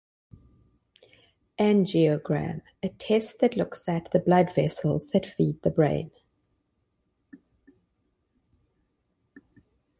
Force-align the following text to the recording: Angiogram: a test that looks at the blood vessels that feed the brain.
Angiogram: 1.59 2.63
a 2.81 2.89
test 2.89 3.37
that 3.37 3.55
looks 3.55 3.87
at 3.87 4.09
the 4.09 4.19
blood 4.19 4.51
vessels 4.55 5.09
that 5.09 5.27
feed 5.27 5.61
the 5.61 5.69
brain. 5.69 6.09